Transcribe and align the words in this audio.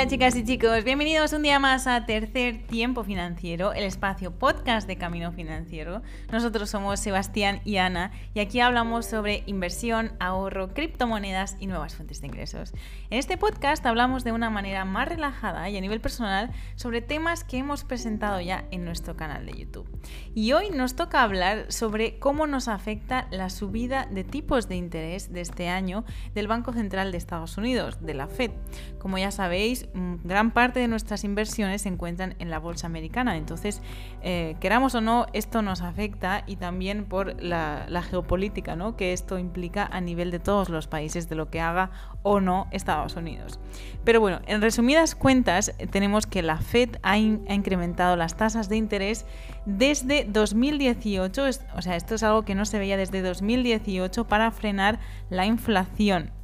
Hola 0.00 0.08
chicas 0.08 0.34
y 0.34 0.44
chicos, 0.44 0.82
bienvenidos 0.82 1.34
un 1.34 1.42
día 1.42 1.58
más 1.58 1.86
a 1.86 2.06
Tercer 2.06 2.66
Tiempo 2.66 3.04
Financiero, 3.04 3.74
el 3.74 3.84
espacio 3.84 4.32
podcast 4.32 4.88
de 4.88 4.96
Camino 4.96 5.30
Financiero. 5.30 6.00
Nosotros 6.32 6.70
somos 6.70 7.00
Sebastián 7.00 7.60
y 7.66 7.76
Ana 7.76 8.10
y 8.32 8.40
aquí 8.40 8.60
hablamos 8.60 9.04
sobre 9.04 9.42
inversión, 9.44 10.12
ahorro, 10.18 10.72
criptomonedas 10.72 11.58
y 11.60 11.66
nuevas 11.66 11.96
fuentes 11.96 12.22
de 12.22 12.28
ingresos. 12.28 12.72
En 13.10 13.18
este 13.18 13.36
podcast 13.36 13.84
hablamos 13.84 14.24
de 14.24 14.32
una 14.32 14.48
manera 14.48 14.86
más 14.86 15.06
relajada 15.06 15.68
y 15.68 15.76
a 15.76 15.80
nivel 15.82 16.00
personal 16.00 16.50
sobre 16.76 17.02
temas 17.02 17.44
que 17.44 17.58
hemos 17.58 17.84
presentado 17.84 18.40
ya 18.40 18.64
en 18.70 18.86
nuestro 18.86 19.18
canal 19.18 19.44
de 19.44 19.52
YouTube. 19.52 19.86
Y 20.34 20.52
hoy 20.52 20.70
nos 20.70 20.96
toca 20.96 21.22
hablar 21.22 21.70
sobre 21.70 22.18
cómo 22.18 22.46
nos 22.46 22.68
afecta 22.68 23.28
la 23.30 23.50
subida 23.50 24.06
de 24.10 24.24
tipos 24.24 24.66
de 24.66 24.76
interés 24.76 25.30
de 25.30 25.42
este 25.42 25.68
año 25.68 26.06
del 26.32 26.48
Banco 26.48 26.72
Central 26.72 27.12
de 27.12 27.18
Estados 27.18 27.58
Unidos, 27.58 27.98
de 28.00 28.14
la 28.14 28.28
Fed. 28.28 28.52
Como 28.98 29.18
ya 29.18 29.30
sabéis, 29.30 29.89
gran 29.94 30.50
parte 30.50 30.80
de 30.80 30.88
nuestras 30.88 31.24
inversiones 31.24 31.82
se 31.82 31.88
encuentran 31.88 32.34
en 32.38 32.50
la 32.50 32.58
bolsa 32.58 32.86
americana. 32.86 33.36
Entonces, 33.36 33.82
eh, 34.22 34.56
queramos 34.60 34.94
o 34.94 35.00
no, 35.00 35.26
esto 35.32 35.62
nos 35.62 35.82
afecta 35.82 36.44
y 36.46 36.56
también 36.56 37.04
por 37.04 37.42
la, 37.42 37.86
geopolítica 38.08 38.76
¿no? 38.76 38.96
que 38.96 39.12
esto 39.12 39.38
implica 39.38 39.86
a 39.86 40.00
nivel 40.00 40.30
de 40.30 40.38
todos 40.38 40.68
los 40.68 40.86
países, 40.86 41.28
de 41.28 41.36
lo 41.36 41.50
que 41.50 41.60
haga 41.60 41.90
o 42.22 42.40
no 42.40 42.68
Estados 42.70 43.16
Unidos. 43.16 43.58
Pero 44.04 44.20
bueno, 44.20 44.40
en 44.46 44.60
resumidas 44.60 45.14
cuentas, 45.14 45.74
tenemos 45.90 46.26
que 46.26 46.42
la 46.42 46.58
Fed 46.58 46.96
ha 47.02 47.18
incrementado 47.18 48.16
las 48.16 48.36
tasas 48.36 48.68
de 48.68 48.76
interés 48.76 49.26
desde 49.66 50.24
2018, 50.24 51.42
o 51.76 51.82
sea, 51.82 51.96
esto 51.96 52.14
es 52.14 52.22
algo 52.22 52.44
que 52.44 52.54
no 52.54 52.64
se 52.64 52.78
veía 52.78 52.96
desde 52.96 53.22
2018 53.22 54.26
para 54.26 54.50
frenar 54.50 54.98
la 55.28 55.46
inflación 55.46 56.39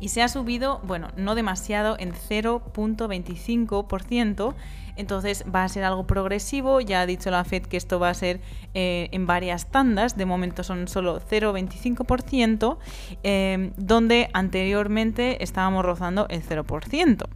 y 0.00 0.08
se 0.08 0.22
ha 0.22 0.28
subido, 0.28 0.80
bueno, 0.84 1.08
no 1.16 1.34
demasiado, 1.34 1.96
en 1.98 2.12
0.25%. 2.12 4.54
Entonces 4.98 5.44
va 5.54 5.64
a 5.64 5.68
ser 5.68 5.84
algo 5.84 6.06
progresivo. 6.06 6.80
Ya 6.80 7.00
ha 7.00 7.06
dicho 7.06 7.30
la 7.30 7.44
Fed 7.44 7.62
que 7.62 7.76
esto 7.76 7.98
va 7.98 8.10
a 8.10 8.14
ser 8.14 8.40
eh, 8.74 9.08
en 9.12 9.26
varias 9.26 9.70
tandas. 9.70 10.16
De 10.16 10.26
momento 10.26 10.64
son 10.64 10.88
solo 10.88 11.20
0,25%, 11.20 12.78
eh, 13.22 13.70
donde 13.76 14.28
anteriormente 14.32 15.42
estábamos 15.42 15.84
rozando 15.84 16.26
el 16.28 16.42
0%. 16.42 17.28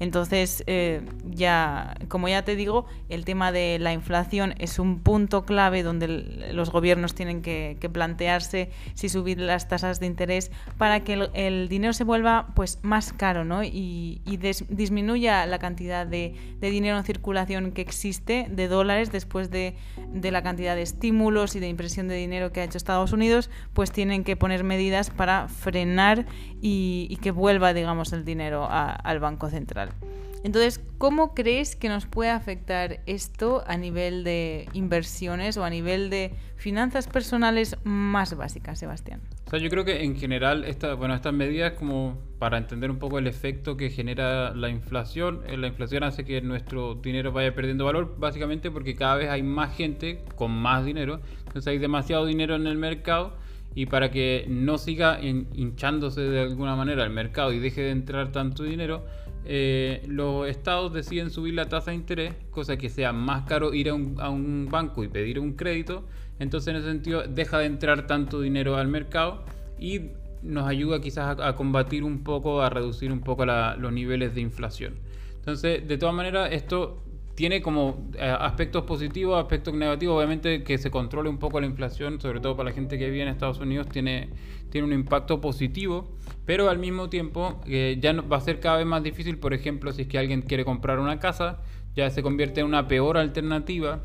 Entonces, 0.00 0.62
eh, 0.66 1.02
ya, 1.24 1.94
como 2.08 2.28
ya 2.28 2.42
te 2.42 2.54
digo, 2.54 2.86
el 3.08 3.24
tema 3.24 3.50
de 3.52 3.78
la 3.80 3.92
inflación 3.92 4.54
es 4.58 4.78
un 4.78 5.00
punto 5.00 5.44
clave 5.44 5.82
donde 5.82 6.08
los 6.52 6.70
gobiernos 6.70 7.14
tienen 7.14 7.42
que, 7.42 7.76
plantearse 7.92 8.70
si 8.94 9.08
subir 9.08 9.40
las 9.40 9.66
tasas 9.66 9.98
de 9.98 10.06
interés 10.06 10.50
para 10.76 11.00
que 11.00 11.28
el, 11.32 11.68
dinero 11.68 11.94
se 11.94 12.04
vuelva 12.04 12.48
pues 12.54 12.78
más 12.82 13.14
caro 13.14 13.44
¿no? 13.44 13.64
y, 13.64 14.20
disminuya 14.68 15.46
la 15.46 15.58
cantidad 15.58 16.06
de, 16.06 16.34
dinero 16.60 16.96
circulación 17.08 17.72
que 17.72 17.80
existe 17.80 18.48
de 18.50 18.68
dólares 18.68 19.10
después 19.10 19.50
de, 19.50 19.74
la 20.12 20.42
cantidad 20.42 20.74
de 20.76 20.82
estímulos 20.82 21.56
y 21.56 21.60
de 21.60 21.66
impresión 21.66 22.06
de 22.06 22.16
dinero 22.16 22.52
que 22.52 22.60
ha 22.60 22.64
hecho 22.64 22.76
Estados 22.76 23.14
Unidos, 23.14 23.48
pues 23.72 23.90
tienen 23.90 24.24
que 24.24 24.36
poner 24.36 24.62
medidas 24.62 25.08
para 25.08 25.48
frenar 25.48 26.26
y, 26.60 27.16
que 27.22 27.30
vuelva, 27.30 27.72
digamos, 27.72 28.12
el 28.12 28.26
dinero 28.26 28.68
al 28.70 29.20
Banco 29.20 29.48
Central. 29.48 29.88
Entonces, 30.44 30.80
¿cómo 30.98 31.34
crees 31.34 31.76
que 31.76 31.88
nos 31.88 32.04
puede 32.04 32.30
afectar 32.30 33.00
esto 33.06 33.64
a 33.66 33.78
nivel 33.78 34.22
de 34.22 34.68
inversiones 34.74 35.56
o 35.56 35.64
a 35.64 35.70
nivel 35.70 36.10
de 36.10 36.34
finanzas 36.56 37.06
personales 37.06 37.76
más 37.84 38.36
básicas, 38.36 38.78
Sebastián? 38.78 39.22
O 39.48 39.50
sea, 39.50 39.60
yo 39.60 39.70
creo 39.70 39.82
que 39.82 40.04
en 40.04 40.14
general 40.14 40.64
esta, 40.64 40.92
bueno, 40.92 41.14
estas 41.14 41.32
medidas 41.32 41.72
como 41.72 42.18
para 42.38 42.58
entender 42.58 42.90
un 42.90 42.98
poco 42.98 43.18
el 43.18 43.26
efecto 43.26 43.78
que 43.78 43.88
genera 43.88 44.54
la 44.54 44.68
inflación, 44.68 45.40
eh, 45.46 45.56
la 45.56 45.68
inflación 45.68 46.02
hace 46.02 46.26
que 46.26 46.42
nuestro 46.42 46.96
dinero 46.96 47.32
vaya 47.32 47.54
perdiendo 47.54 47.86
valor 47.86 48.16
básicamente 48.18 48.70
porque 48.70 48.94
cada 48.94 49.16
vez 49.16 49.30
hay 49.30 49.42
más 49.42 49.74
gente 49.74 50.22
con 50.36 50.50
más 50.50 50.84
dinero, 50.84 51.22
entonces 51.46 51.66
hay 51.66 51.78
demasiado 51.78 52.26
dinero 52.26 52.56
en 52.56 52.66
el 52.66 52.76
mercado 52.76 53.38
y 53.74 53.86
para 53.86 54.10
que 54.10 54.44
no 54.50 54.76
siga 54.76 55.18
hinchándose 55.22 56.20
de 56.20 56.40
alguna 56.40 56.76
manera 56.76 57.02
el 57.02 57.10
mercado 57.10 57.50
y 57.54 57.58
deje 57.58 57.80
de 57.80 57.92
entrar 57.92 58.32
tanto 58.32 58.64
dinero, 58.64 59.06
eh, 59.50 60.02
los 60.06 60.46
estados 60.46 60.92
deciden 60.92 61.30
subir 61.30 61.54
la 61.54 61.70
tasa 61.70 61.90
de 61.90 61.96
interés, 61.96 62.34
cosa 62.50 62.76
que 62.76 62.90
sea 62.90 63.14
más 63.14 63.44
caro 63.44 63.72
ir 63.72 63.88
a 63.88 63.94
un, 63.94 64.68
banco 64.70 65.02
y 65.02 65.08
pedir 65.08 65.40
un 65.40 65.54
crédito. 65.54 66.04
Entonces, 66.38 66.68
en 66.68 66.76
ese 66.76 66.88
sentido, 66.88 67.22
deja 67.22 67.58
de 67.60 67.64
entrar 67.64 68.06
tanto 68.06 68.42
dinero 68.42 68.76
al 68.76 68.88
mercado 68.88 69.44
y 69.80 70.10
nos 70.42 70.68
ayuda 70.68 71.00
quizás 71.00 71.38
a, 71.40 71.56
combatir 71.56 72.04
un 72.04 72.24
poco, 72.24 72.60
a 72.60 72.68
reducir 72.68 73.10
un 73.10 73.20
poco 73.20 73.46
los 73.46 73.90
niveles 73.90 74.34
de 74.34 74.42
inflación. 74.42 74.96
Entonces, 75.36 75.88
de 75.88 75.96
todas 75.96 76.14
maneras, 76.14 76.50
esto 76.52 77.02
tiene 77.38 77.62
como 77.62 78.10
eh, 78.14 78.36
aspectos 78.40 78.82
positivos, 78.82 79.40
aspectos 79.40 79.72
negativos. 79.72 80.16
Obviamente 80.16 80.64
que 80.64 80.76
se 80.76 80.90
controle 80.90 81.28
un 81.28 81.38
poco 81.38 81.60
la 81.60 81.68
inflación, 81.68 82.20
sobre 82.20 82.40
todo 82.40 82.56
para 82.56 82.70
la 82.70 82.74
gente 82.74 82.98
que 82.98 83.08
vive 83.08 83.22
en 83.22 83.28
Estados 83.28 83.60
Unidos, 83.60 83.86
tiene, 83.88 84.30
tiene 84.70 84.88
un 84.88 84.92
impacto 84.92 85.40
positivo, 85.40 86.08
pero 86.44 86.68
al 86.68 86.78
mismo 86.78 87.08
tiempo 87.08 87.60
eh, 87.64 87.96
ya 88.00 88.12
va 88.12 88.38
a 88.38 88.40
ser 88.40 88.58
cada 88.58 88.78
vez 88.78 88.86
más 88.86 89.04
difícil, 89.04 89.38
por 89.38 89.54
ejemplo, 89.54 89.92
si 89.92 90.02
es 90.02 90.08
que 90.08 90.18
alguien 90.18 90.42
quiere 90.42 90.64
comprar 90.64 90.98
una 90.98 91.20
casa, 91.20 91.60
ya 91.94 92.10
se 92.10 92.24
convierte 92.24 92.58
en 92.58 92.66
una 92.66 92.88
peor 92.88 93.16
alternativa 93.16 94.00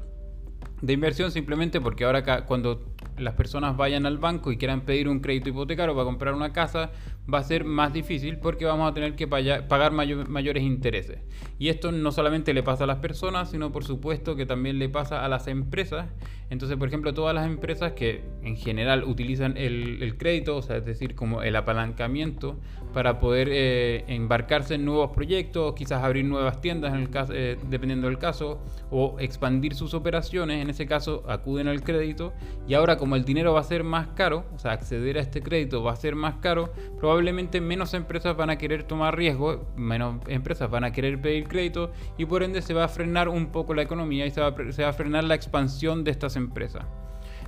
de 0.83 0.93
inversión 0.93 1.31
simplemente 1.31 1.81
porque 1.81 2.03
ahora 2.03 2.45
cuando 2.45 2.93
las 3.17 3.33
personas 3.33 3.75
vayan 3.77 4.05
al 4.05 4.19
banco 4.19 4.51
y 4.51 4.57
quieran 4.57 4.81
pedir 4.81 5.09
un 5.09 5.21
crédito 5.21 5.49
hipotecario 5.49 5.95
para 5.95 6.05
comprar 6.05 6.35
una 6.35 6.53
casa, 6.53 6.91
va 7.31 7.39
a 7.39 7.43
ser 7.43 7.63
más 7.63 7.93
difícil 7.93 8.37
porque 8.37 8.65
vamos 8.65 8.89
a 8.89 8.93
tener 8.93 9.15
que 9.15 9.27
pagar 9.27 9.91
mayores 9.91 10.63
intereses. 10.63 11.19
Y 11.57 11.69
esto 11.69 11.91
no 11.91 12.11
solamente 12.11 12.53
le 12.53 12.63
pasa 12.63 12.83
a 12.83 12.87
las 12.87 12.97
personas, 12.97 13.51
sino 13.51 13.71
por 13.71 13.83
supuesto 13.83 14.35
que 14.35 14.45
también 14.45 14.79
le 14.79 14.89
pasa 14.89 15.23
a 15.23 15.29
las 15.29 15.47
empresas. 15.47 16.07
Entonces, 16.49 16.77
por 16.77 16.87
ejemplo, 16.87 17.13
todas 17.13 17.33
las 17.33 17.47
empresas 17.47 17.93
que 17.93 18.23
en 18.43 18.57
general 18.57 19.05
utilizan 19.05 19.57
el, 19.57 20.15
crédito, 20.17 20.57
o 20.57 20.61
sea, 20.61 20.77
es 20.77 20.85
decir, 20.85 21.15
como 21.15 21.41
el 21.41 21.55
apalancamiento 21.55 22.59
para 22.93 23.19
poder 23.19 23.47
eh, 23.51 24.03
embarcarse 24.07 24.75
en 24.75 24.85
nuevos 24.85 25.11
proyectos, 25.11 25.73
quizás 25.73 26.03
abrir 26.03 26.25
nuevas 26.25 26.61
tiendas, 26.61 26.93
en 26.93 26.99
el 26.99 27.09
caso, 27.09 27.33
eh, 27.33 27.57
dependiendo 27.69 28.07
del 28.07 28.19
caso, 28.19 28.61
o 28.91 29.15
expandir 29.19 29.73
sus 29.73 29.95
operaciones, 29.95 30.61
en 30.61 30.69
ese 30.69 30.85
caso 30.85 31.23
acuden 31.27 31.67
al 31.67 31.81
crédito. 31.81 32.33
Y 32.67 32.75
ahora 32.75 32.97
como 32.97 33.15
el 33.15 33.25
dinero 33.25 33.53
va 33.53 33.61
a 33.61 33.63
ser 33.63 33.83
más 33.83 34.09
caro, 34.09 34.45
o 34.53 34.59
sea, 34.59 34.73
acceder 34.73 35.17
a 35.17 35.21
este 35.21 35.41
crédito 35.41 35.81
va 35.81 35.93
a 35.93 35.95
ser 35.95 36.15
más 36.15 36.35
caro, 36.35 36.71
probablemente 36.99 37.12
probablemente 37.13 37.61
menos 37.61 37.93
empresas 37.93 38.35
van 38.35 38.49
a 38.49 38.57
querer 38.57 38.85
tomar 38.85 39.15
riesgo, 39.15 39.71
menos 39.75 40.15
empresas 40.27 40.67
van 40.67 40.83
a 40.83 40.91
querer 40.91 41.21
pedir 41.21 41.47
crédito 41.47 41.91
y 42.17 42.25
por 42.25 42.41
ende 42.41 42.59
se 42.63 42.73
va 42.73 42.85
a 42.85 42.87
frenar 42.87 43.29
un 43.29 43.51
poco 43.51 43.75
la 43.75 43.83
economía 43.83 44.25
y 44.25 44.31
se 44.31 44.41
va 44.41 44.47
a, 44.47 44.93
frenar 44.93 45.23
la 45.23 45.35
expansión 45.35 46.03
de 46.03 46.09
estas 46.09 46.35
empresas. 46.35 46.85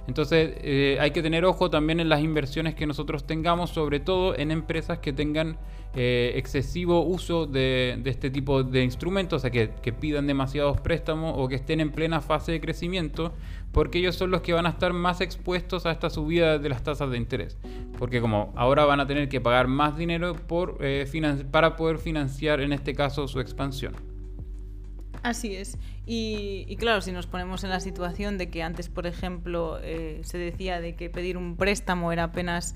Entonces 0.08 0.56
eh, 0.62 0.98
hay 1.00 1.12
que 1.12 1.24
tener 1.24 1.46
ojo 1.46 1.70
también 1.70 2.00
en 2.00 2.10
las 2.10 2.22
inversiones 2.22 2.76
que 2.76 2.86
nosotros 2.86 3.26
tengamos, 3.26 3.72
sobre 3.72 4.00
todo 4.00 4.38
en 4.38 4.52
empresas 4.52 5.00
que 5.00 5.14
tengan 5.14 5.58
eh, 5.96 6.34
excesivo 6.36 7.06
uso 7.06 7.48
de, 7.48 8.02
este 8.06 8.30
tipo 8.30 8.64
de 8.64 8.84
instrumentos, 8.84 9.38
o 9.38 9.40
sea, 9.40 9.50
que, 9.50 9.94
pidan 9.94 10.28
demasiados 10.28 10.82
préstamos 10.82 11.34
o 11.38 11.48
que 11.48 11.56
estén 11.56 11.80
en 11.80 11.92
plena 11.92 12.22
fase 12.22 12.52
de 12.52 12.62
crecimiento, 12.62 13.34
porque 13.72 14.00
ellos 14.00 14.16
son 14.16 14.30
los 14.30 14.42
que 14.42 14.54
van 14.54 14.66
a 14.66 14.70
estar 14.70 14.94
más 14.94 15.22
expuestos 15.22 15.86
a 15.86 15.92
esta 15.92 16.10
subida 16.10 16.60
de 16.60 16.70
las 16.70 16.84
tasas 16.84 17.10
de 17.10 17.18
interés. 17.18 17.58
Porque 17.98 18.22
como 18.22 18.54
ahora 18.56 18.86
van 18.86 19.00
a 19.00 19.08
tener 19.08 19.30
que 19.30 19.42
pagar 19.42 19.68
más 19.68 19.98
dinero 19.98 20.36
eh, 20.82 21.46
para 21.50 21.76
poder 21.78 21.98
financiar 21.98 22.60
en 22.60 22.74
este 22.74 22.94
caso 22.94 23.28
su 23.28 23.40
expansión. 23.40 24.15
Así 25.26 25.56
es. 25.56 25.80
Y, 26.06 26.76
claro, 26.78 27.02
si 27.02 27.12
nos 27.12 27.26
ponemos 27.26 27.64
en 27.64 27.72
la 27.72 27.80
situación 27.80 28.38
de 28.38 28.52
que 28.52 28.62
antes, 28.62 28.90
por 28.90 29.08
ejemplo, 29.08 29.80
eh, 29.82 30.22
se 30.24 30.38
decía 30.38 30.80
de 30.80 30.96
que 30.96 31.10
pedir 31.10 31.36
un 31.36 31.58
préstamo 31.58 32.12
era 32.12 32.26
apenas 32.26 32.76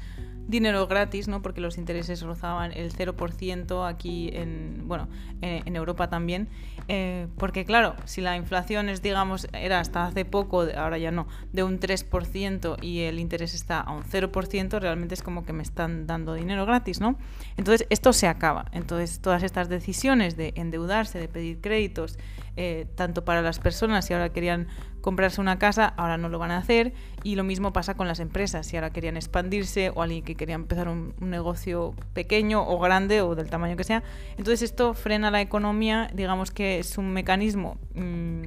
dinero 0.49 0.87
gratis, 0.87 1.27
¿no? 1.27 1.43
Porque 1.43 1.61
los 1.61 1.77
intereses 1.77 2.23
rozaban 2.23 2.71
el 2.73 2.91
0% 2.91 3.87
aquí 3.87 4.31
en, 4.33 4.87
bueno, 4.87 5.07
en, 5.41 5.75
Europa 5.75 6.09
también. 6.09 6.49
Eh, 6.87 7.27
porque 7.37 7.65
claro, 7.65 7.95
si 8.05 8.19
la 8.19 8.35
inflación 8.35 8.89
es, 8.89 9.03
digamos, 9.03 9.47
era 9.53 9.79
hasta 9.79 10.07
hace 10.07 10.25
poco, 10.25 10.65
ahora 10.75 10.97
ya 10.97 11.11
no, 11.11 11.27
de 11.53 11.61
un 11.61 11.79
3% 11.79 12.77
y 12.81 13.01
el 13.01 13.19
interés 13.19 13.53
está 13.53 13.79
a 13.79 13.91
un 13.91 14.03
0%, 14.03 14.79
realmente 14.79 15.13
es 15.13 15.21
como 15.21 15.45
que 15.45 15.53
me 15.53 15.61
están 15.61 16.07
dando 16.07 16.33
dinero 16.33 16.65
gratis, 16.65 16.99
¿no? 16.99 17.15
Entonces, 17.55 17.85
esto 17.91 18.11
se 18.11 18.27
acaba. 18.27 18.65
Entonces, 18.71 19.19
todas 19.19 19.43
estas 19.43 19.69
decisiones 19.69 20.35
de 20.35 20.53
endeudarse, 20.55 21.19
de 21.19 21.27
pedir 21.27 21.61
créditos, 21.61 22.17
eh, 22.55 22.87
tanto 22.95 23.23
para 23.23 23.43
las 23.43 23.59
personas 23.59 24.05
si 24.05 24.13
ahora 24.13 24.33
querían 24.33 24.67
comprarse 25.01 25.41
una 25.41 25.59
casa, 25.59 25.93
ahora 25.97 26.17
no 26.17 26.29
lo 26.29 26.39
van 26.39 26.51
a 26.51 26.57
hacer. 26.57 26.93
Y 27.23 27.35
lo 27.35 27.43
mismo 27.43 27.73
pasa 27.73 27.95
con 27.95 28.07
las 28.07 28.19
empresas, 28.19 28.67
si 28.67 28.77
ahora 28.77 28.91
querían 28.91 29.17
expandirse 29.17 29.91
o 29.93 30.01
alguien 30.01 30.23
que 30.23 30.35
quería 30.35 30.55
empezar 30.55 30.87
un, 30.87 31.13
negocio 31.19 31.93
pequeño 32.13 32.67
o 32.67 32.79
grande 32.79 33.21
o 33.21 33.35
del 33.35 33.49
tamaño 33.49 33.75
que 33.75 33.83
sea. 33.83 34.03
Entonces 34.37 34.61
esto 34.61 34.93
frena 34.93 35.31
la 35.31 35.41
economía, 35.41 36.09
digamos 36.13 36.51
que 36.51 36.79
es 36.79 36.97
un 36.97 37.11
mecanismo 37.11 37.77
mm, 37.95 38.43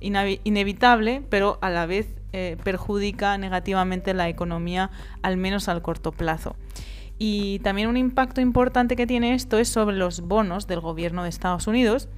inevitable, 0.00 1.22
pero 1.28 1.58
a 1.60 1.70
la 1.70 1.86
vez 1.86 2.08
eh, 2.32 2.56
perjudica 2.62 3.36
negativamente 3.38 4.14
la 4.14 4.28
economía, 4.28 4.90
al 5.22 5.36
menos 5.36 5.68
al 5.68 5.82
corto 5.82 6.12
plazo. 6.12 6.56
Y 7.18 7.58
también 7.58 7.88
un 7.88 7.98
impacto 7.98 8.40
importante 8.40 8.96
que 8.96 9.06
tiene 9.06 9.34
esto 9.34 9.58
es 9.58 9.68
sobre 9.68 9.94
los 9.94 10.22
bonos 10.22 10.66
del 10.66 10.80
gobierno 10.80 11.22
de 11.22 11.28
Estados 11.28 11.66
Unidos, 11.66 12.08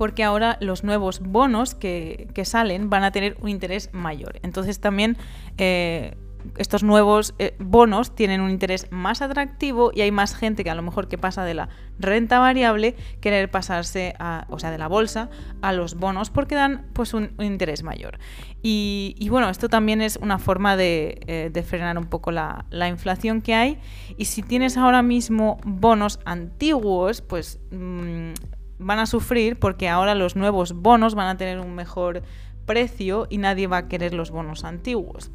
porque 0.00 0.24
ahora 0.24 0.56
los 0.60 0.82
nuevos 0.82 1.20
bonos 1.20 1.74
que, 1.74 2.32
salen 2.44 2.88
van 2.88 3.04
a 3.04 3.12
tener 3.12 3.36
un 3.42 3.50
interés 3.50 3.90
mayor. 3.92 4.40
Entonces 4.42 4.80
también 4.80 5.18
eh, 5.58 6.16
estos 6.56 6.82
nuevos 6.82 7.34
eh, 7.38 7.54
bonos 7.58 8.14
tienen 8.14 8.40
un 8.40 8.48
interés 8.48 8.86
más 8.90 9.20
atractivo 9.20 9.90
y 9.94 10.00
hay 10.00 10.10
más 10.10 10.34
gente 10.34 10.64
que 10.64 10.70
a 10.70 10.74
lo 10.74 10.80
mejor 10.80 11.06
que 11.06 11.18
pasa 11.18 11.44
de 11.44 11.52
la 11.52 11.68
renta 11.98 12.38
variable 12.38 12.96
querer 13.20 13.50
pasarse 13.50 14.14
a, 14.18 14.46
o 14.48 14.58
sea, 14.58 14.70
de 14.70 14.78
la 14.78 14.88
bolsa 14.88 15.28
a 15.60 15.74
los 15.74 15.96
bonos 15.96 16.30
porque 16.30 16.54
dan 16.54 16.86
pues 16.94 17.12
un, 17.12 17.34
interés 17.38 17.82
mayor. 17.82 18.18
Y, 18.62 19.28
bueno, 19.28 19.50
esto 19.50 19.68
también 19.68 20.00
es 20.00 20.16
una 20.16 20.38
forma 20.38 20.78
de, 20.78 21.20
eh, 21.26 21.62
frenar 21.62 21.98
un 21.98 22.06
poco 22.06 22.30
la, 22.30 22.64
inflación 22.88 23.42
que 23.42 23.54
hay. 23.54 23.78
Y 24.16 24.24
si 24.24 24.42
tienes 24.42 24.78
ahora 24.78 25.02
mismo 25.02 25.58
bonos 25.62 26.20
antiguos, 26.24 27.20
pues 27.20 27.60
mm, 27.70 28.32
van 28.80 28.98
a 28.98 29.06
sufrir 29.06 29.58
porque 29.58 29.88
ahora 29.88 30.14
los 30.14 30.36
nuevos 30.36 30.72
bonos 30.72 31.14
van 31.14 31.28
a 31.28 31.36
tener 31.36 31.60
un 31.60 31.74
mejor 31.74 32.22
precio 32.66 33.26
y 33.30 33.38
nadie 33.38 33.66
va 33.66 33.78
a 33.78 33.88
querer 33.88 34.14
los 34.14 34.30
bonos 34.30 34.64
antiguos. 34.64 35.30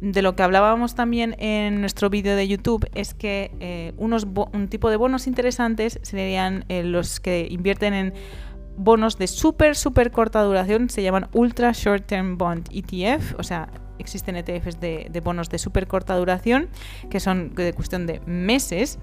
De 0.00 0.22
lo 0.22 0.36
que 0.36 0.42
hablábamos 0.42 0.94
también 0.94 1.34
en 1.38 1.80
nuestro 1.80 2.10
vídeo 2.10 2.36
de 2.36 2.46
YouTube 2.46 2.88
es 2.94 3.14
que 3.14 3.52
eh, 3.60 3.92
unos 3.96 4.26
un 4.52 4.68
tipo 4.68 4.90
de 4.90 4.96
bonos 4.96 5.26
interesantes 5.26 5.98
serían 6.02 6.64
eh, 6.68 6.82
los 6.82 7.20
que 7.20 7.46
invierten 7.50 7.94
en 7.94 8.14
bonos 8.76 9.18
de 9.18 9.26
súper, 9.28 9.76
súper 9.76 10.10
corta 10.10 10.42
duración, 10.42 10.90
se 10.90 11.02
llaman 11.02 11.28
Ultra 11.32 11.72
Short 11.72 12.06
Term 12.06 12.36
Bond 12.36 12.68
ETF, 12.72 13.38
o 13.38 13.42
sea, 13.42 13.68
existen 13.98 14.36
ETFs 14.36 14.80
de, 14.80 15.08
de 15.10 15.20
bonos 15.20 15.48
de 15.48 15.58
súper 15.58 15.86
corta 15.86 16.16
duración, 16.16 16.68
que 17.08 17.20
son 17.20 17.54
de 17.54 17.72
cuestión 17.72 18.06
de 18.06 18.20
meses, 18.26 18.98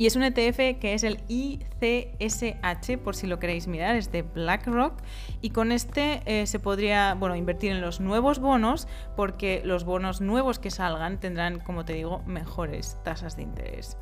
y 0.00 0.06
es 0.06 0.16
un 0.16 0.22
ETF 0.22 0.80
que 0.80 0.94
es 0.94 1.04
el 1.04 1.20
ICSH, 1.28 2.96
por 3.04 3.14
si 3.14 3.26
lo 3.26 3.38
queréis 3.38 3.66
mirar, 3.66 3.96
es 3.96 4.10
de 4.10 4.22
BlackRock. 4.22 4.94
Y 5.42 5.50
con 5.50 5.72
este 5.72 6.22
eh, 6.24 6.46
se 6.46 6.58
podría 6.58 7.12
bueno, 7.12 7.36
invertir 7.36 7.72
en 7.72 7.82
los 7.82 8.00
nuevos 8.00 8.38
bonos, 8.38 8.88
porque 9.14 9.60
los 9.62 9.84
bonos 9.84 10.22
nuevos 10.22 10.58
que 10.58 10.70
salgan 10.70 11.20
tendrán, 11.20 11.60
como 11.60 11.84
te 11.84 11.92
digo, 11.92 12.22
mejores 12.24 12.96
tasas 13.04 13.36
de 13.36 13.42
interés. 13.42 13.98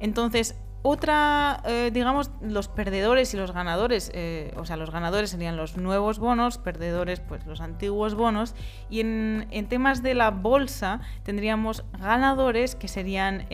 Entonces, 0.00 0.56
otra, 0.82 1.62
eh, 1.64 1.92
digamos, 1.94 2.32
los 2.40 2.66
perdedores 2.66 3.32
y 3.32 3.36
los 3.36 3.52
ganadores, 3.52 4.10
eh, 4.14 4.52
o 4.56 4.64
sea, 4.64 4.76
los 4.76 4.90
ganadores 4.90 5.30
serían 5.30 5.56
los 5.56 5.76
nuevos 5.76 6.18
bonos, 6.18 6.58
perdedores, 6.58 7.20
pues 7.20 7.46
los 7.46 7.60
antiguos 7.60 8.16
bonos. 8.16 8.56
Y 8.90 8.98
en, 8.98 9.46
en 9.52 9.68
temas 9.68 10.02
de 10.02 10.16
la 10.16 10.32
bolsa 10.32 11.02
tendríamos 11.22 11.84
ganadores 12.00 12.74
que 12.74 12.88
serían, 12.88 13.46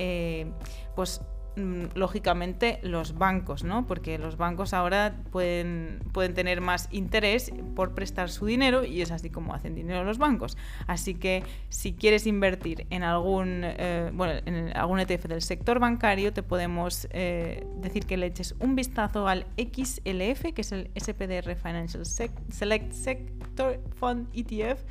pues, 0.96 1.20
lógicamente 1.56 2.78
los 2.82 3.18
bancos, 3.18 3.64
¿no? 3.64 3.86
Porque 3.86 4.18
los 4.18 4.36
bancos 4.36 4.72
ahora 4.72 5.16
pueden, 5.30 6.00
pueden 6.12 6.34
tener 6.34 6.60
más 6.60 6.88
interés 6.90 7.52
por 7.74 7.94
prestar 7.94 8.30
su 8.30 8.46
dinero 8.46 8.84
y 8.84 9.02
es 9.02 9.10
así 9.10 9.30
como 9.30 9.54
hacen 9.54 9.74
dinero 9.74 10.04
los 10.04 10.18
bancos. 10.18 10.56
Así 10.86 11.14
que 11.14 11.42
si 11.68 11.92
quieres 11.92 12.26
invertir 12.26 12.86
en 12.90 13.02
algún, 13.02 13.62
eh, 13.64 14.10
bueno, 14.12 14.40
en 14.46 14.76
algún 14.76 15.00
ETF 15.00 15.26
del 15.26 15.42
sector 15.42 15.78
bancario, 15.78 16.32
te 16.32 16.42
podemos 16.42 17.08
eh, 17.10 17.66
decir 17.76 18.06
que 18.06 18.16
le 18.16 18.26
eches 18.26 18.54
un 18.58 18.74
vistazo 18.74 19.28
al 19.28 19.46
XLF, 19.56 20.52
que 20.54 20.60
es 20.60 20.72
el 20.72 20.90
SPDR 20.96 21.54
Financial 21.56 22.04
Select 22.04 22.92
Sector 22.92 23.80
Fund 23.94 24.28
ETF, 24.32 24.82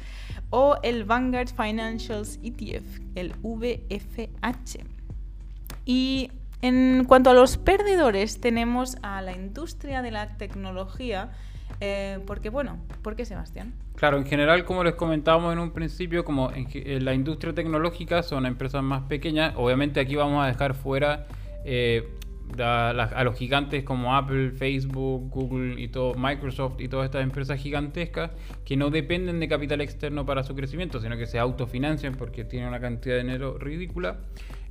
o 0.50 0.78
el 0.84 1.06
Vanguard 1.06 1.50
Financials 1.50 2.40
ETF, 2.44 3.00
el 3.16 3.34
VFH. 3.42 4.84
Y 5.86 6.30
en 6.62 7.06
cuanto 7.06 7.30
a 7.30 7.34
los 7.34 7.58
perdedores, 7.58 8.40
tenemos 8.40 8.98
a 9.02 9.22
la 9.22 9.34
industria 9.34 10.02
de 10.02 10.12
la 10.12 10.38
tecnología. 10.38 11.31
Eh, 11.80 12.19
porque, 12.28 12.50
bueno, 12.50 12.78
¿por 13.02 13.16
qué 13.16 13.25
Sebastián? 13.25 13.74
Claro, 13.96 14.18
en 14.18 14.25
general, 14.25 14.66
como 14.66 14.84
les 14.84 14.94
comentábamos 14.96 15.54
en 15.54 15.60
un 15.60 15.72
principio, 15.72 16.24
como 16.24 16.52
en, 16.52 17.06
la 17.06 17.13
industria 17.13 17.54
tecnológica 17.54 18.22
son 18.22 18.46
empresas 18.46 18.84
más 18.84 19.04
pequeñas, 19.04 19.54
obviamente 19.56 20.00
aquí 20.00 20.16
vamos 20.16 20.44
a 20.44 20.48
dejar 20.48 20.75
fuera 20.75 21.25
eh, 21.66 22.08
a, 22.60 23.24
los 23.24 23.36
gigantes 23.36 23.84
como 23.84 24.16
Apple, 24.16 24.52
Facebook, 24.52 25.30
Google 25.30 25.81
y 25.81 25.88
todo, 25.88 26.13
Microsoft 26.16 26.80
y 26.80 26.88
todas 26.88 27.06
estas 27.06 27.24
empresas 27.24 27.60
gigantescas 27.60 28.31
que 28.66 28.78
no 28.78 28.90
dependen 28.90 29.40
de 29.40 29.48
capital 29.48 29.81
externo 29.81 30.25
para 30.25 30.44
su 30.44 30.56
crecimiento, 30.56 31.00
sino 31.00 31.18
que 31.18 31.25
se 31.25 31.40
autofinancian 31.40 32.16
porque 32.16 32.44
tienen 32.44 32.69
una 32.69 32.80
cantidad 32.80 33.16
de 33.16 33.24
dinero 33.24 33.58
ridícula. 33.58 34.18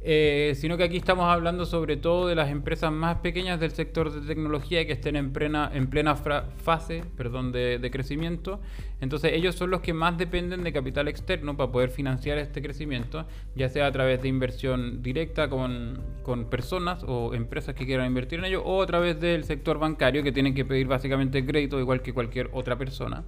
Eh, 0.02 0.54
sino 0.56 0.78
que 0.78 0.84
aquí 0.84 0.96
estamos 0.96 1.26
hablando 1.26 1.66
sobre 1.66 1.98
todo 1.98 2.26
de 2.26 2.34
las 2.34 2.48
empresas 2.50 2.90
más 2.90 3.18
pequeñas 3.18 3.60
del 3.60 3.72
sector 3.72 4.10
de 4.10 4.26
tecnología 4.26 4.86
que 4.86 4.94
estén 4.94 5.14
en 5.14 5.30
plena, 5.30 5.70
en 5.74 5.88
plena 5.88 6.16
fase 6.16 7.04
perdón, 7.18 7.52
de, 7.52 7.88
crecimiento. 7.92 8.60
Entonces 9.02 9.32
ellos 9.34 9.56
son 9.56 9.70
los 9.70 9.82
que 9.82 9.92
más 9.92 10.16
dependen 10.16 10.64
de 10.64 10.72
capital 10.72 11.06
externo 11.08 11.54
para 11.56 11.70
poder 11.70 11.90
financiar 11.90 12.38
este 12.38 12.62
crecimiento, 12.62 13.26
ya 13.54 13.68
sea 13.68 13.86
a 13.86 13.92
través 13.92 14.22
de 14.22 14.28
inversión 14.28 15.02
directa 15.02 15.50
con, 15.50 16.00
con 16.22 16.46
personas 16.46 17.04
o 17.06 17.34
empresas 17.34 17.74
que 17.74 17.84
quieran 17.84 18.06
invertir 18.06 18.38
en 18.38 18.46
ello, 18.46 18.62
o 18.64 18.82
a 18.82 18.86
través 18.86 19.20
del 19.20 19.44
sector 19.44 19.78
bancario 19.78 20.22
que 20.22 20.32
tienen 20.32 20.54
que 20.54 20.64
pedir 20.64 20.86
básicamente 20.86 21.44
crédito 21.44 21.78
igual 21.78 22.00
que 22.00 22.14
cualquier 22.14 22.48
otra 22.52 22.78
persona. 22.78 23.24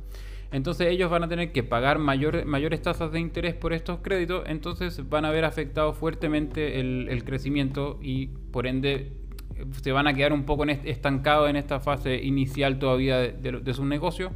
Entonces 0.52 0.88
ellos 0.88 1.10
van 1.10 1.24
a 1.24 1.28
tener 1.28 1.50
que 1.50 1.62
pagar 1.62 1.98
mayores 1.98 2.82
tasas 2.82 3.10
de 3.10 3.18
interés 3.20 3.54
por 3.54 3.72
estos 3.72 4.00
créditos, 4.00 4.44
entonces 4.46 5.08
van 5.08 5.24
a 5.24 5.30
ver 5.30 5.44
afectado 5.44 5.94
fuertemente 5.94 6.78
el, 6.78 7.24
crecimiento 7.24 7.98
y 8.02 8.26
por 8.26 8.66
ende 8.66 9.12
se 9.82 9.92
van 9.92 10.06
a 10.06 10.14
quedar 10.14 10.32
un 10.32 10.44
poco 10.44 10.64
estancados 10.64 11.48
en 11.48 11.56
esta 11.56 11.80
fase 11.80 12.22
inicial 12.22 12.78
todavía 12.78 13.18
de, 13.18 13.32
de 13.32 13.84
negocio 13.84 14.32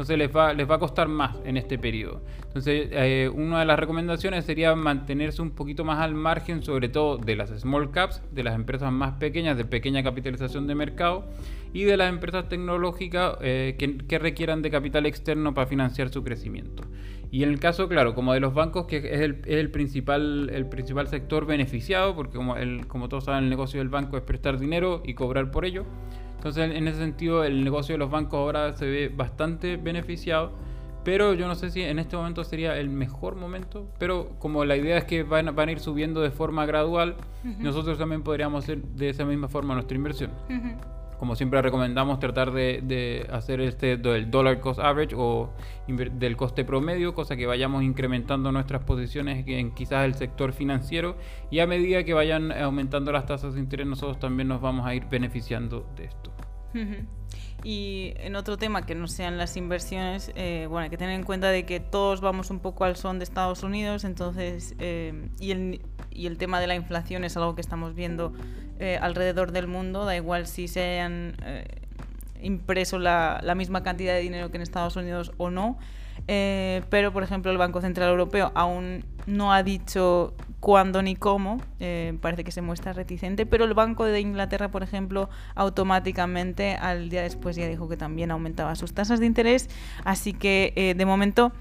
entonces 0.00 0.16
les 0.16 0.34
va, 0.34 0.54
les 0.54 0.68
va 0.68 0.76
a 0.76 0.78
costar 0.78 1.08
más 1.08 1.36
en 1.44 1.58
este 1.58 1.76
periodo. 1.76 2.22
Entonces, 2.46 2.88
eh, 2.90 3.30
una 3.34 3.60
de 3.60 3.66
las 3.66 3.78
recomendaciones 3.78 4.46
sería 4.46 4.74
mantenerse 4.74 5.42
un 5.42 5.50
poquito 5.50 5.84
más 5.84 5.98
al 5.98 6.14
margen, 6.14 6.62
sobre 6.62 6.88
todo 6.88 7.18
de 7.18 7.36
las 7.36 7.50
small 7.50 7.90
caps, 7.90 8.22
de 8.32 8.42
las 8.42 8.54
empresas 8.54 8.90
más 8.90 9.12
pequeñas, 9.16 9.58
de 9.58 9.66
pequeña 9.66 10.02
capitalización 10.02 10.66
de 10.66 10.74
mercado, 10.74 11.26
y 11.72 11.84
de 11.84 11.96
las 11.96 12.08
empresas 12.08 12.48
tecnológicas 12.48 13.36
eh, 13.40 13.76
que, 13.78 14.18
requieran 14.18 14.62
de 14.62 14.70
capital 14.70 15.06
externo 15.06 15.54
para 15.54 15.66
financiar 15.66 16.10
su 16.10 16.24
crecimiento. 16.24 16.84
Y 17.30 17.44
en 17.44 17.50
el 17.50 17.60
caso, 17.60 17.88
claro, 17.88 18.14
como 18.14 18.34
de 18.34 18.40
los 18.40 18.54
bancos, 18.54 18.86
que 18.86 18.96
es 18.96 19.20
el, 19.20 19.42
es 19.44 19.58
el 19.58 19.70
principal, 19.70 20.50
el 20.52 20.66
principal 20.66 21.06
sector 21.06 21.46
beneficiado, 21.46 22.16
porque 22.16 22.36
como, 22.36 22.56
el, 22.56 22.88
como 22.88 23.08
todos 23.08 23.24
saben, 23.24 23.44
el 23.44 23.50
negocio 23.50 23.78
del 23.78 23.88
banco 23.88 24.16
es 24.16 24.24
prestar 24.24 24.58
dinero 24.58 25.02
y 25.04 25.14
cobrar 25.14 25.52
por 25.52 25.64
ello. 25.64 25.84
Entonces, 26.36 26.74
en 26.74 26.88
ese 26.88 26.98
sentido, 26.98 27.44
el 27.44 27.62
negocio 27.62 27.94
de 27.94 27.98
los 27.98 28.10
bancos 28.10 28.38
ahora 28.38 28.72
se 28.72 28.86
ve 28.86 29.12
bastante 29.14 29.76
beneficiado. 29.76 30.52
Pero 31.04 31.32
yo 31.32 31.46
no 31.48 31.54
sé 31.54 31.70
si 31.70 31.80
en 31.80 31.98
este 31.98 32.16
momento 32.16 32.44
sería 32.44 32.76
el 32.76 32.90
mejor 32.90 33.34
momento. 33.34 33.88
Pero 33.98 34.30
como 34.38 34.64
la 34.66 34.76
idea 34.76 34.98
es 34.98 35.04
que 35.04 35.22
van, 35.22 35.48
a 35.48 35.72
ir 35.72 35.78
subiendo 35.78 36.20
de 36.20 36.30
forma 36.30 36.66
gradual, 36.66 37.16
nosotros 37.42 37.96
también 37.96 38.22
podríamos 38.22 38.64
hacer 38.64 38.82
de 38.82 39.08
esa 39.08 39.24
misma 39.24 39.48
forma 39.48 39.72
nuestra 39.72 39.96
inversión 39.96 40.30
como 41.20 41.36
siempre 41.36 41.60
recomendamos 41.60 42.18
tratar 42.18 42.50
de, 42.50 43.28
hacer 43.30 43.60
este 43.60 43.98
del 43.98 44.30
dollar 44.30 44.58
cost 44.58 44.80
average 44.80 45.14
o 45.14 45.52
del 45.86 46.34
coste 46.34 46.64
promedio, 46.64 47.12
cosa 47.12 47.36
que 47.36 47.46
vayamos 47.46 47.82
incrementando 47.82 48.50
nuestras 48.52 48.84
posiciones 48.84 49.44
en 49.46 49.74
quizás 49.74 50.06
el 50.06 50.14
sector 50.14 50.54
financiero 50.54 51.18
y 51.50 51.58
a 51.58 51.66
medida 51.66 52.04
que 52.04 52.14
vayan 52.14 52.50
aumentando 52.50 53.12
las 53.12 53.26
tasas 53.26 53.52
de 53.52 53.60
interés 53.60 53.86
nosotros 53.86 54.18
también 54.18 54.48
nos 54.48 54.62
vamos 54.62 54.86
a 54.86 54.94
ir 54.94 55.04
beneficiando 55.10 55.86
de 55.94 56.06
esto. 56.06 56.32
Y 57.64 58.14
en 58.16 58.34
otro 58.34 58.56
tema 58.56 58.86
que 58.86 58.94
no 58.94 59.06
sean 59.06 59.36
las 59.36 59.58
inversiones, 59.58 60.32
eh, 60.36 60.68
bueno, 60.70 60.84
hay 60.84 60.90
que 60.90 60.96
tener 60.96 61.16
en 61.16 61.24
cuenta 61.24 61.48
de 61.50 61.66
que 61.66 61.80
todos 61.80 62.22
vamos 62.22 62.48
un 62.48 62.60
poco 62.60 62.84
al 62.84 62.96
son 62.96 63.18
de 63.18 63.24
Estados 63.24 63.62
Unidos, 63.62 64.04
entonces, 64.04 64.74
eh, 64.78 65.28
y, 65.38 65.50
el, 65.50 65.82
y 66.10 66.28
el 66.28 66.38
tema 66.38 66.60
de 66.60 66.66
la 66.66 66.76
inflación 66.76 67.24
es 67.24 67.36
algo 67.36 67.54
que 67.54 67.60
estamos 67.60 67.94
viendo 67.94 68.32
eh, 68.82 68.98
alrededor 68.98 69.52
del 69.52 69.66
mundo, 69.66 70.06
da 70.06 70.16
igual 70.16 70.46
si 70.46 70.66
se 70.66 71.00
han 71.00 71.36
eh, 71.44 71.66
impreso 72.40 72.98
la, 72.98 73.38
la, 73.42 73.54
misma 73.54 73.82
cantidad 73.82 74.14
de 74.14 74.20
dinero 74.20 74.50
que 74.50 74.56
en 74.56 74.62
Estados 74.62 74.96
Unidos 74.96 75.32
o 75.36 75.50
no. 75.50 75.76
Eh, 76.28 76.82
pero, 76.88 77.12
por 77.12 77.22
ejemplo, 77.22 77.52
el 77.52 77.58
Banco 77.58 77.82
Central 77.82 78.08
Europeo 78.08 78.52
aún 78.54 79.04
no 79.26 79.52
ha 79.52 79.62
dicho 79.62 80.32
cuándo 80.60 81.02
ni 81.02 81.14
cómo, 81.14 81.60
parece 82.22 82.42
que 82.42 82.52
se 82.52 82.62
muestra 82.62 82.94
reticente, 82.94 83.44
pero 83.44 83.64
el 83.64 83.74
Banco 83.74 84.06
de 84.06 84.18
Inglaterra, 84.20 84.70
por 84.70 84.82
ejemplo, 84.82 85.28
automáticamente 85.54 86.74
al 86.74 87.10
día 87.10 87.22
después 87.22 87.56
ya 87.56 87.68
dijo 87.68 87.86
que 87.86 87.98
también 87.98 88.30
aumentaba 88.30 88.74
sus 88.76 88.94
tasas 88.94 89.20
de 89.20 89.26
interés, 89.26 89.68
así 90.04 90.32
que 90.32 90.94
de 90.96 91.06
momento 91.06 91.52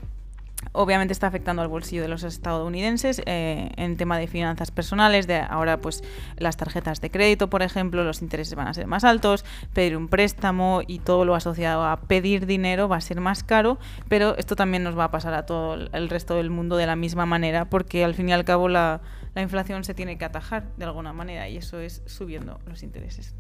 obviamente 0.72 1.14
está 1.14 1.28
afectando 1.28 1.62
al 1.62 1.68
bolsillo 1.68 2.02
de 2.02 2.08
los 2.08 2.24
estadounidenses 2.24 3.22
eh, 3.26 3.70
en 3.76 3.98
tema 3.98 4.18
de 4.18 4.28
finanzas 4.28 4.72
personales, 4.72 5.28
de 5.28 5.40
ahora 5.40 5.80
pues 5.82 6.04
las 6.38 6.58
tarjetas 6.58 7.02
de 7.02 7.10
crédito, 7.10 7.50
por 7.50 7.62
ejemplo, 7.62 8.04
los 8.04 8.22
intereses 8.22 8.56
van 8.56 8.68
a 8.68 8.74
ser 8.74 8.88
más 8.88 9.04
altos, 9.04 9.46
pedir 9.74 9.98
un 9.98 10.08
préstamo 10.08 10.82
y 10.86 11.00
todo 11.00 11.26
lo 11.26 11.36
asociado 11.36 11.86
a 11.86 12.02
pedir 12.02 12.46
dinero 12.46 12.88
va 12.88 12.98
a 12.98 13.02
ser 13.02 13.22
más 13.22 13.44
caro, 13.44 13.80
pero 14.08 14.38
esto 14.38 14.56
también 14.56 14.84
nos 14.84 14.98
va 14.98 15.06
a 15.06 15.12
pasar 15.12 15.34
a 15.34 15.46
todo 15.46 15.76
el 15.76 16.10
resto 16.10 16.36
del 16.36 16.50
mundo 16.50 16.78
de 16.78 16.86
la 16.86 16.96
misma 16.96 17.26
manera, 17.26 17.70
porque 17.70 18.04
al 18.04 18.14
fin 18.14 18.30
y 18.30 18.34
al 18.34 18.46
cabo 18.46 18.70
la, 18.70 19.02
la 19.36 19.42
inflación 19.42 19.84
se 19.84 19.94
tiene 19.94 20.18
que 20.18 20.26
atajar 20.26 20.68
de 20.78 20.86
alguna 20.86 21.14
manera 21.14 21.48
y 21.50 21.58
eso 21.58 21.80
es 21.80 22.02
subiendo 22.06 22.60
los 22.66 22.84
intereses. 22.84 23.36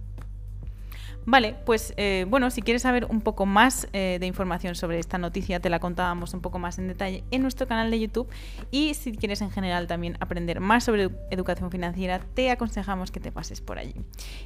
Vale, 1.26 1.56
pues 1.66 1.94
eh, 1.98 2.26
bueno, 2.30 2.50
si 2.50 2.62
quieres 2.62 2.82
saber 2.82 3.06
un 3.06 3.22
poco 3.22 3.46
más 3.46 3.88
eh, 3.94 4.18
de 4.20 4.26
información 4.26 4.76
sobre 4.76 5.00
esta 5.00 5.18
noticia, 5.18 5.60
te 5.60 5.70
la 5.70 5.80
contábamos 5.80 6.34
un 6.34 6.42
poco 6.42 6.60
más 6.60 6.80
en 6.80 6.88
detalle 6.88 7.24
en 7.32 7.42
nuestro 7.42 7.68
canal 7.68 7.92
de 7.92 8.00
YouTube. 8.00 8.28
Y 8.72 8.94
si 8.94 9.12
quieres 9.16 9.42
en 9.42 9.52
general 9.52 9.88
también 9.88 10.18
aprender 10.20 10.60
más 10.60 10.84
sobre 10.84 11.10
educación 11.30 11.72
financiera, 11.72 12.20
te 12.34 12.52
aconsejamos 12.52 13.12
que 13.12 13.20
te 13.20 13.32
pases 13.32 13.62
por 13.62 13.78
allí. 13.78 13.94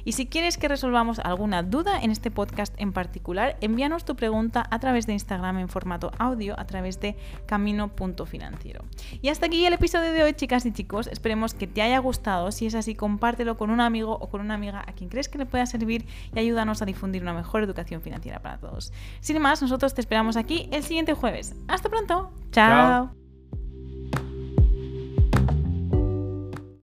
Y 0.04 0.12
si 0.12 0.26
quieres 0.26 0.58
que 0.58 0.68
resolvamos 0.68 1.18
alguna 1.18 1.62
duda 1.62 2.00
en 2.00 2.10
este 2.10 2.30
podcast 2.30 2.74
en 2.76 2.92
particular, 2.92 3.56
envíanos 3.60 4.04
tu 4.04 4.16
pregunta 4.16 4.66
a 4.70 4.78
través 4.78 5.06
de 5.06 5.14
Instagram 5.14 5.58
en 5.58 5.68
formato 5.68 6.10
audio 6.18 6.58
a 6.58 6.66
través 6.66 7.00
de 7.00 7.16
camino.financiero. 7.46 8.84
Y 9.22 9.28
hasta 9.28 9.46
aquí 9.46 9.64
el 9.64 9.72
episodio 9.72 10.12
de 10.12 10.22
hoy, 10.22 10.34
chicas 10.34 10.66
y 10.66 10.72
chicos. 10.72 11.06
Esperemos 11.06 11.54
que 11.54 11.66
te 11.66 11.82
haya 11.82 11.98
gustado. 11.98 12.52
Si 12.52 12.66
es 12.66 12.74
así, 12.74 12.94
compártelo 12.94 13.56
con 13.56 13.70
un 13.70 13.80
amigo 13.80 14.18
o 14.20 14.28
con 14.28 14.40
una 14.40 14.54
amiga 14.54 14.84
a 14.86 14.92
quien 14.92 15.08
crees 15.08 15.28
que 15.28 15.38
le 15.38 15.46
pueda 15.46 15.66
servir 15.66 16.06
y 16.34 16.38
a 16.82 16.84
difundir 16.84 17.22
una 17.22 17.32
mejor 17.32 17.62
educación 17.62 18.02
financiera 18.02 18.40
para 18.40 18.58
todos. 18.58 18.92
Sin 19.20 19.40
más, 19.40 19.62
nosotros 19.62 19.94
te 19.94 20.00
esperamos 20.00 20.36
aquí 20.36 20.68
el 20.72 20.82
siguiente 20.82 21.14
jueves. 21.14 21.54
Hasta 21.68 21.88
pronto. 21.88 22.30
Chao. 22.52 23.23